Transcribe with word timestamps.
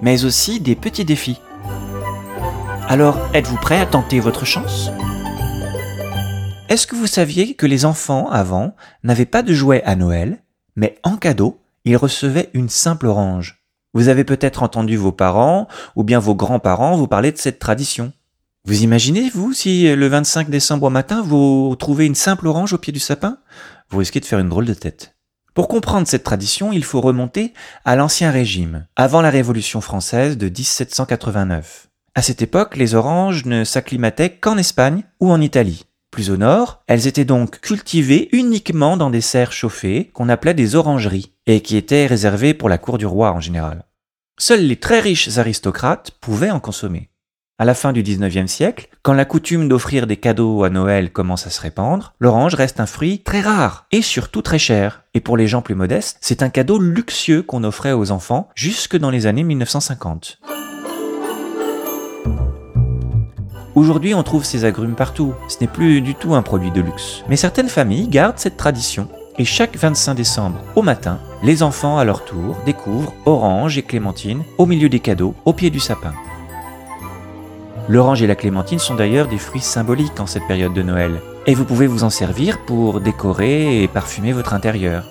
mais 0.00 0.24
aussi 0.24 0.60
des 0.60 0.74
petits 0.74 1.04
défis. 1.04 1.40
Alors, 2.88 3.18
êtes-vous 3.34 3.56
prêt 3.56 3.80
à 3.80 3.86
tenter 3.86 4.20
votre 4.20 4.44
chance? 4.44 4.90
Est-ce 6.68 6.86
que 6.86 6.96
vous 6.96 7.06
saviez 7.06 7.54
que 7.54 7.66
les 7.66 7.84
enfants, 7.84 8.28
avant, 8.30 8.74
n'avaient 9.02 9.26
pas 9.26 9.42
de 9.42 9.52
jouets 9.52 9.82
à 9.84 9.96
Noël, 9.96 10.42
mais 10.74 10.98
en 11.02 11.16
cadeau, 11.16 11.60
ils 11.84 11.96
recevaient 11.96 12.50
une 12.54 12.68
simple 12.68 13.06
orange? 13.06 13.62
Vous 13.94 14.08
avez 14.08 14.24
peut-être 14.24 14.62
entendu 14.62 14.96
vos 14.96 15.12
parents 15.12 15.68
ou 15.94 16.04
bien 16.04 16.18
vos 16.18 16.34
grands-parents 16.34 16.96
vous 16.96 17.06
parler 17.06 17.32
de 17.32 17.38
cette 17.38 17.58
tradition. 17.58 18.12
Vous 18.66 18.82
imaginez, 18.82 19.30
vous, 19.30 19.52
si 19.52 19.94
le 19.94 20.06
25 20.08 20.50
décembre 20.50 20.86
au 20.86 20.90
matin, 20.90 21.22
vous 21.22 21.74
trouvez 21.78 22.04
une 22.04 22.14
simple 22.14 22.46
orange 22.46 22.72
au 22.72 22.78
pied 22.78 22.92
du 22.92 23.00
sapin? 23.00 23.38
Vous 23.88 23.98
risquez 23.98 24.20
de 24.20 24.26
faire 24.26 24.40
une 24.40 24.48
drôle 24.48 24.66
de 24.66 24.74
tête. 24.74 25.15
Pour 25.56 25.68
comprendre 25.68 26.06
cette 26.06 26.22
tradition, 26.22 26.70
il 26.70 26.84
faut 26.84 27.00
remonter 27.00 27.54
à 27.86 27.96
l'Ancien 27.96 28.30
Régime, 28.30 28.86
avant 28.94 29.22
la 29.22 29.30
Révolution 29.30 29.80
française 29.80 30.36
de 30.36 30.50
1789. 30.50 31.88
À 32.14 32.20
cette 32.20 32.42
époque, 32.42 32.76
les 32.76 32.94
oranges 32.94 33.46
ne 33.46 33.64
s'acclimataient 33.64 34.36
qu'en 34.36 34.58
Espagne 34.58 35.04
ou 35.18 35.32
en 35.32 35.40
Italie. 35.40 35.86
Plus 36.10 36.28
au 36.28 36.36
nord, 36.36 36.82
elles 36.88 37.06
étaient 37.06 37.24
donc 37.24 37.58
cultivées 37.60 38.28
uniquement 38.32 38.98
dans 38.98 39.08
des 39.08 39.22
serres 39.22 39.54
chauffées 39.54 40.10
qu'on 40.12 40.28
appelait 40.28 40.52
des 40.52 40.74
orangeries, 40.74 41.32
et 41.46 41.62
qui 41.62 41.78
étaient 41.78 42.04
réservées 42.04 42.52
pour 42.52 42.68
la 42.68 42.76
cour 42.76 42.98
du 42.98 43.06
roi 43.06 43.32
en 43.32 43.40
général. 43.40 43.86
Seuls 44.38 44.66
les 44.66 44.76
très 44.76 45.00
riches 45.00 45.38
aristocrates 45.38 46.10
pouvaient 46.20 46.50
en 46.50 46.60
consommer. 46.60 47.08
À 47.58 47.64
la 47.64 47.72
fin 47.72 47.94
du 47.94 48.02
XIXe 48.02 48.52
siècle, 48.52 48.90
quand 49.00 49.14
la 49.14 49.24
coutume 49.24 49.66
d'offrir 49.66 50.06
des 50.06 50.18
cadeaux 50.18 50.62
à 50.62 50.68
Noël 50.68 51.10
commence 51.10 51.46
à 51.46 51.50
se 51.50 51.62
répandre, 51.62 52.12
l'orange 52.20 52.54
reste 52.54 52.80
un 52.80 52.86
fruit 52.86 53.20
très 53.20 53.40
rare 53.40 53.86
et 53.92 54.02
surtout 54.02 54.42
très 54.42 54.58
cher. 54.58 55.04
Et 55.14 55.20
pour 55.20 55.38
les 55.38 55.46
gens 55.46 55.62
plus 55.62 55.74
modestes, 55.74 56.18
c'est 56.20 56.42
un 56.42 56.50
cadeau 56.50 56.78
luxueux 56.78 57.40
qu'on 57.40 57.64
offrait 57.64 57.92
aux 57.92 58.10
enfants 58.10 58.50
jusque 58.54 58.98
dans 58.98 59.08
les 59.08 59.26
années 59.26 59.42
1950. 59.42 60.38
Aujourd'hui, 63.74 64.12
on 64.12 64.22
trouve 64.22 64.44
ces 64.44 64.66
agrumes 64.66 64.94
partout. 64.94 65.32
Ce 65.48 65.56
n'est 65.62 65.66
plus 65.66 66.02
du 66.02 66.14
tout 66.14 66.34
un 66.34 66.42
produit 66.42 66.72
de 66.72 66.82
luxe. 66.82 67.24
Mais 67.30 67.36
certaines 67.36 67.70
familles 67.70 68.08
gardent 68.08 68.38
cette 68.38 68.58
tradition. 68.58 69.08
Et 69.38 69.46
chaque 69.46 69.78
25 69.78 70.12
décembre, 70.12 70.60
au 70.74 70.82
matin, 70.82 71.20
les 71.42 71.62
enfants, 71.62 71.96
à 71.96 72.04
leur 72.04 72.26
tour, 72.26 72.58
découvrent 72.66 73.14
orange 73.24 73.78
et 73.78 73.82
clémentine 73.82 74.42
au 74.58 74.66
milieu 74.66 74.90
des 74.90 75.00
cadeaux, 75.00 75.34
au 75.46 75.54
pied 75.54 75.70
du 75.70 75.80
sapin. 75.80 76.12
L'orange 77.88 78.20
et 78.20 78.26
la 78.26 78.34
clémentine 78.34 78.80
sont 78.80 78.96
d'ailleurs 78.96 79.28
des 79.28 79.38
fruits 79.38 79.60
symboliques 79.60 80.18
en 80.18 80.26
cette 80.26 80.46
période 80.48 80.74
de 80.74 80.82
Noël, 80.82 81.20
et 81.46 81.54
vous 81.54 81.64
pouvez 81.64 81.86
vous 81.86 82.02
en 82.02 82.10
servir 82.10 82.58
pour 82.64 83.00
décorer 83.00 83.82
et 83.82 83.88
parfumer 83.88 84.32
votre 84.32 84.54
intérieur. 84.54 85.04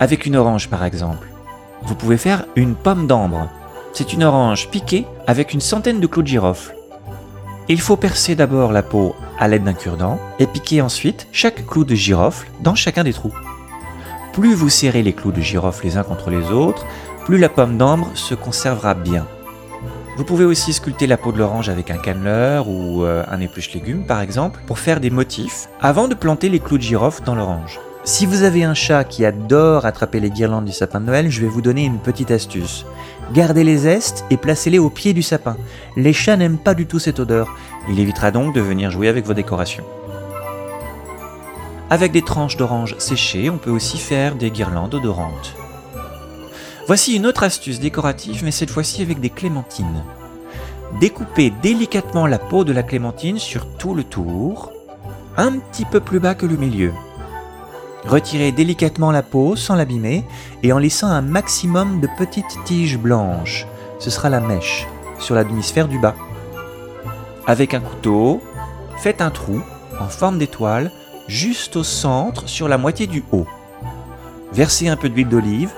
Avec 0.00 0.24
une 0.24 0.36
orange 0.36 0.70
par 0.70 0.84
exemple, 0.84 1.28
vous 1.82 1.94
pouvez 1.94 2.16
faire 2.16 2.46
une 2.56 2.74
pomme 2.74 3.06
d'ambre. 3.06 3.50
C'est 3.92 4.14
une 4.14 4.24
orange 4.24 4.70
piquée 4.70 5.04
avec 5.26 5.52
une 5.52 5.60
centaine 5.60 6.00
de 6.00 6.06
clous 6.06 6.22
de 6.22 6.28
girofle. 6.28 6.74
Il 7.68 7.80
faut 7.80 7.96
percer 7.96 8.34
d'abord 8.34 8.72
la 8.72 8.82
peau 8.82 9.14
à 9.38 9.46
l'aide 9.46 9.64
d'un 9.64 9.74
cure-dent 9.74 10.18
et 10.38 10.46
piquer 10.46 10.80
ensuite 10.80 11.28
chaque 11.30 11.66
clou 11.66 11.84
de 11.84 11.94
girofle 11.94 12.48
dans 12.62 12.74
chacun 12.74 13.04
des 13.04 13.12
trous. 13.12 13.34
Plus 14.32 14.54
vous 14.54 14.70
serrez 14.70 15.02
les 15.02 15.12
clous 15.12 15.32
de 15.32 15.42
girofle 15.42 15.84
les 15.84 15.98
uns 15.98 16.02
contre 16.04 16.30
les 16.30 16.50
autres, 16.50 16.86
plus 17.26 17.38
la 17.38 17.50
pomme 17.50 17.76
d'ambre 17.76 18.10
se 18.14 18.34
conservera 18.34 18.94
bien. 18.94 19.26
Vous 20.16 20.24
pouvez 20.24 20.44
aussi 20.44 20.72
sculpter 20.72 21.08
la 21.08 21.16
peau 21.16 21.32
de 21.32 21.38
l'orange 21.38 21.68
avec 21.68 21.90
un 21.90 21.98
canneleur 21.98 22.68
ou 22.68 23.02
euh, 23.02 23.24
un 23.28 23.40
épluche 23.40 23.72
légumes 23.74 24.06
par 24.06 24.20
exemple 24.20 24.60
pour 24.64 24.78
faire 24.78 25.00
des 25.00 25.10
motifs 25.10 25.68
avant 25.80 26.06
de 26.06 26.14
planter 26.14 26.48
les 26.48 26.60
clous 26.60 26.78
de 26.78 26.82
girofle 26.82 27.24
dans 27.24 27.34
l'orange. 27.34 27.80
Si 28.04 28.24
vous 28.24 28.44
avez 28.44 28.62
un 28.62 28.74
chat 28.74 29.02
qui 29.02 29.24
adore 29.24 29.86
attraper 29.86 30.20
les 30.20 30.30
guirlandes 30.30 30.66
du 30.66 30.72
sapin 30.72 31.00
de 31.00 31.06
Noël, 31.06 31.30
je 31.30 31.40
vais 31.40 31.48
vous 31.48 31.62
donner 31.62 31.84
une 31.84 31.98
petite 31.98 32.30
astuce. 32.30 32.86
Gardez 33.32 33.64
les 33.64 33.78
zestes 33.78 34.24
et 34.30 34.36
placez-les 34.36 34.78
au 34.78 34.88
pied 34.88 35.14
du 35.14 35.22
sapin. 35.22 35.56
Les 35.96 36.12
chats 36.12 36.36
n'aiment 36.36 36.58
pas 36.58 36.74
du 36.74 36.86
tout 36.86 37.00
cette 37.00 37.18
odeur. 37.18 37.52
Il 37.88 37.98
évitera 37.98 38.30
donc 38.30 38.54
de 38.54 38.60
venir 38.60 38.92
jouer 38.92 39.08
avec 39.08 39.26
vos 39.26 39.34
décorations. 39.34 39.84
Avec 41.90 42.12
des 42.12 42.22
tranches 42.22 42.56
d'orange 42.56 42.94
séchées, 42.98 43.50
on 43.50 43.58
peut 43.58 43.70
aussi 43.70 43.98
faire 43.98 44.36
des 44.36 44.50
guirlandes 44.50 44.94
odorantes. 44.94 45.56
Voici 46.86 47.16
une 47.16 47.26
autre 47.26 47.44
astuce 47.44 47.80
décorative, 47.80 48.44
mais 48.44 48.50
cette 48.50 48.68
fois-ci 48.68 49.00
avec 49.00 49.18
des 49.18 49.30
clémentines. 49.30 50.04
Découpez 51.00 51.50
délicatement 51.62 52.26
la 52.26 52.38
peau 52.38 52.62
de 52.62 52.74
la 52.74 52.82
clémentine 52.82 53.38
sur 53.38 53.66
tout 53.78 53.94
le 53.94 54.04
tour, 54.04 54.70
un 55.38 55.52
petit 55.52 55.86
peu 55.86 56.00
plus 56.00 56.20
bas 56.20 56.34
que 56.34 56.44
le 56.44 56.58
milieu. 56.58 56.92
Retirez 58.04 58.52
délicatement 58.52 59.10
la 59.10 59.22
peau 59.22 59.56
sans 59.56 59.76
l'abîmer 59.76 60.24
et 60.62 60.74
en 60.74 60.78
laissant 60.78 61.06
un 61.06 61.22
maximum 61.22 62.02
de 62.02 62.08
petites 62.18 62.62
tiges 62.66 62.98
blanches. 62.98 63.66
Ce 63.98 64.10
sera 64.10 64.28
la 64.28 64.40
mèche 64.40 64.86
sur 65.18 65.34
la 65.34 65.44
demi-sphère 65.44 65.88
du 65.88 65.98
bas. 65.98 66.14
Avec 67.46 67.72
un 67.72 67.80
couteau, 67.80 68.42
faites 68.98 69.22
un 69.22 69.30
trou 69.30 69.62
en 69.98 70.08
forme 70.08 70.38
d'étoile 70.38 70.92
juste 71.28 71.76
au 71.76 71.82
centre 71.82 72.46
sur 72.46 72.68
la 72.68 72.76
moitié 72.76 73.06
du 73.06 73.24
haut. 73.32 73.46
Versez 74.52 74.88
un 74.88 74.96
peu 74.96 75.08
d'huile 75.08 75.30
d'olive 75.30 75.72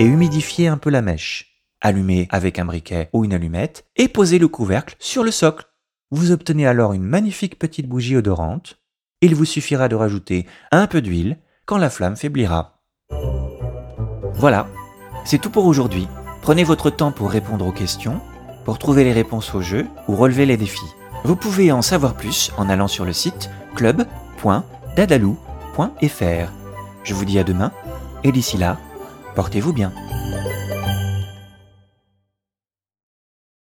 et 0.00 0.06
humidifiez 0.06 0.66
un 0.66 0.78
peu 0.78 0.88
la 0.88 1.02
mèche. 1.02 1.62
Allumez 1.82 2.26
avec 2.30 2.58
un 2.58 2.64
briquet 2.64 3.10
ou 3.12 3.26
une 3.26 3.34
allumette 3.34 3.84
et 3.96 4.08
posez 4.08 4.38
le 4.38 4.48
couvercle 4.48 4.96
sur 4.98 5.22
le 5.22 5.30
socle. 5.30 5.66
Vous 6.10 6.32
obtenez 6.32 6.66
alors 6.66 6.94
une 6.94 7.04
magnifique 7.04 7.58
petite 7.58 7.86
bougie 7.86 8.16
odorante. 8.16 8.78
Il 9.20 9.34
vous 9.34 9.44
suffira 9.44 9.88
de 9.88 9.94
rajouter 9.94 10.46
un 10.72 10.86
peu 10.86 11.02
d'huile 11.02 11.36
quand 11.66 11.76
la 11.76 11.90
flamme 11.90 12.16
faiblira. 12.16 12.80
Voilà, 14.34 14.68
c'est 15.26 15.38
tout 15.38 15.50
pour 15.50 15.66
aujourd'hui. 15.66 16.08
Prenez 16.40 16.64
votre 16.64 16.88
temps 16.88 17.12
pour 17.12 17.30
répondre 17.30 17.66
aux 17.66 17.72
questions, 17.72 18.22
pour 18.64 18.78
trouver 18.78 19.04
les 19.04 19.12
réponses 19.12 19.54
au 19.54 19.60
jeu 19.60 19.86
ou 20.08 20.16
relever 20.16 20.46
les 20.46 20.56
défis. 20.56 20.94
Vous 21.24 21.36
pouvez 21.36 21.72
en 21.72 21.82
savoir 21.82 22.14
plus 22.14 22.52
en 22.56 22.70
allant 22.70 22.88
sur 22.88 23.04
le 23.04 23.12
site 23.12 23.50
club.dadalou.fr. 23.74 26.52
Je 27.04 27.14
vous 27.14 27.24
dis 27.26 27.38
à 27.38 27.44
demain 27.44 27.70
et 28.24 28.32
d'ici 28.32 28.56
là, 28.56 28.78
Portez-vous 29.34 29.72
bien. 29.72 29.92